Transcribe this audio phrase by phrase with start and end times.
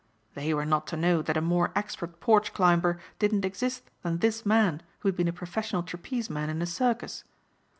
[0.33, 4.47] They were not to know that a more expert porch climber didn't exist than this
[4.47, 7.23] man who had been a professional trapeze man in a circus.